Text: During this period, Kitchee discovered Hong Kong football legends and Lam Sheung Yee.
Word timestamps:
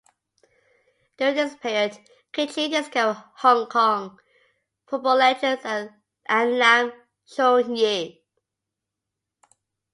During 1.17 1.35
this 1.35 1.55
period, 1.57 1.95
Kitchee 2.33 2.69
discovered 2.69 3.23
Hong 3.35 3.67
Kong 3.69 4.17
football 4.87 5.17
legends 5.17 5.61
and 5.63 5.91
Lam 6.57 6.91
Sheung 7.27 7.77
Yee. 7.77 8.23